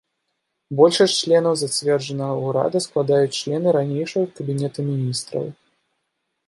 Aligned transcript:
Большасць 0.77 1.17
членаў 1.25 1.53
зацверджанага 1.61 2.39
ўрада 2.47 2.79
складаюць 2.87 3.39
члены 3.41 3.67
ранейшага 3.77 4.25
кабінета 4.39 4.79
міністраў. 4.89 5.45